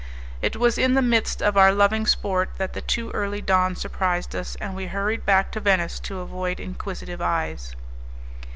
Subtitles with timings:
[0.41, 4.35] It was in the midst of our loving sport that the too early dawn surprised
[4.35, 7.75] us, and we hurried back to Venice to avoid inquisitive eyes.